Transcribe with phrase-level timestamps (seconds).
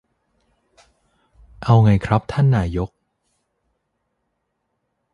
[1.63, 2.89] เอาไงครับท่านนายก